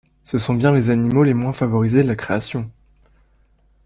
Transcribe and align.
Ce 0.23 0.39
sont 0.39 0.55
bien 0.55 0.71
les 0.71 0.89
animaux 0.89 1.21
les 1.23 1.35
moins 1.35 1.53
favorisés 1.53 2.01
de 2.01 2.07
la 2.07 2.15
création. 2.15 2.71